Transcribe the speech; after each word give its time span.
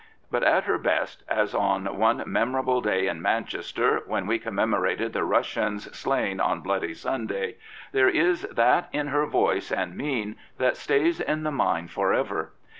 But 0.31 0.43
at 0.43 0.63
her 0.63 0.79
best, 0.79 1.21
as 1.29 1.53
on 1.53 1.85
one 1.99 2.23
memorable 2.25 2.81
day 2.81 3.05
in 3.05 3.21
Manchester, 3.21 4.01
when 4.07 4.25
we 4.25 4.39
commemorated 4.39 5.13
the 5.13 5.23
Russians 5.23 5.95
slain 5.95 6.39
on 6.39 6.61
Bloody 6.61 6.95
Sunday, 6.95 7.57
there 7.91 8.09
is 8.09 8.41
that 8.51 8.89
in 8.91 9.09
her 9.09 9.27
voice 9.27 9.71
and 9.71 9.95
mien 9.95 10.37
that 10.57 10.75
stays 10.75 11.19
in 11.19 11.43
the 11.43 11.51
mind 11.51 11.91
for 11.91 12.15
ever. 12.15 12.51